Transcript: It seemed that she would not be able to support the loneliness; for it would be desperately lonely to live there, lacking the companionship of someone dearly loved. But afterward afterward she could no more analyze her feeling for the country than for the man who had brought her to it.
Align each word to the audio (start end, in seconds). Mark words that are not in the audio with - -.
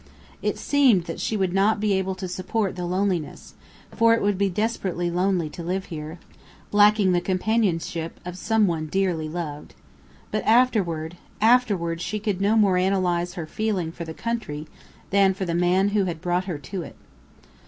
It 0.41 0.57
seemed 0.57 1.03
that 1.03 1.19
she 1.19 1.37
would 1.37 1.53
not 1.53 1.79
be 1.79 1.93
able 1.93 2.15
to 2.15 2.27
support 2.27 2.75
the 2.75 2.87
loneliness; 2.87 3.53
for 3.95 4.15
it 4.15 4.21
would 4.23 4.35
be 4.35 4.49
desperately 4.49 5.11
lonely 5.11 5.47
to 5.51 5.61
live 5.61 5.89
there, 5.91 6.17
lacking 6.71 7.11
the 7.11 7.21
companionship 7.21 8.19
of 8.25 8.35
someone 8.35 8.87
dearly 8.87 9.29
loved. 9.29 9.75
But 10.31 10.43
afterward 10.43 11.17
afterward 11.39 12.01
she 12.01 12.19
could 12.19 12.41
no 12.41 12.55
more 12.55 12.77
analyze 12.77 13.35
her 13.35 13.45
feeling 13.45 13.91
for 13.91 14.03
the 14.03 14.15
country 14.15 14.65
than 15.11 15.35
for 15.35 15.45
the 15.45 15.53
man 15.53 15.89
who 15.89 16.05
had 16.05 16.19
brought 16.19 16.45
her 16.45 16.57
to 16.57 16.81
it. 16.81 16.95